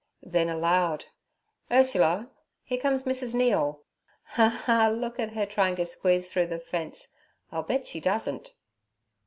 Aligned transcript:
Then 0.23 0.49
aloud: 0.49 1.05
'Ursula, 1.71 2.27
here 2.63 2.81
comes 2.81 3.03
Mrs. 3.03 3.35
Neal. 3.35 3.81
Ha! 4.29 4.63
ha! 4.65 4.87
Look 4.87 5.19
at 5.19 5.33
her 5.33 5.45
trying 5.45 5.75
to 5.75 5.85
squeeze 5.85 6.27
through 6.27 6.47
the 6.47 6.57
fence. 6.57 7.09
I'll 7.51 7.61
bet 7.61 7.85
she 7.85 7.99
doesn't.' 7.99 8.55